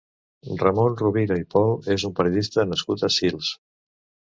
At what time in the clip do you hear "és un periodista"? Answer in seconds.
1.97-2.67